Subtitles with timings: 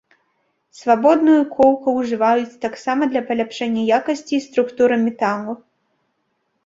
[0.77, 5.51] Свабодную коўка ўжываюць таксама для паляпшэння якасці і структуры металу.